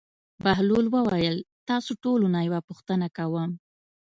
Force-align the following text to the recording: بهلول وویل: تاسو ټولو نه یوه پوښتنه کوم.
بهلول 0.43 0.85
وویل: 0.89 1.37
تاسو 1.69 1.91
ټولو 2.03 2.25
نه 2.33 2.39
یوه 2.47 2.59
پوښتنه 2.69 3.07
کوم. 3.17 3.49